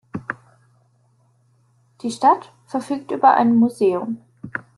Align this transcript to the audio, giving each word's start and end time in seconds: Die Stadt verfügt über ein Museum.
Die 2.01 2.09
Stadt 2.09 2.51
verfügt 2.65 3.11
über 3.11 3.35
ein 3.35 3.55
Museum. 3.55 4.19